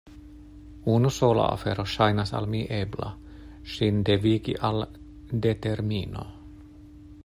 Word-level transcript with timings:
Unu 0.93 1.11
sola 1.17 1.43
afero 1.57 1.85
ŝajnas 1.91 2.33
al 2.39 2.49
mi 2.55 2.63
ebla: 2.79 3.11
ŝin 3.75 4.03
devigi 4.09 4.57
al 4.71 4.85
determino. 5.47 6.29